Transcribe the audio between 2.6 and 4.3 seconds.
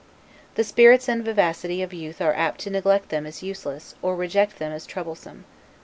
to neglect them as useless, or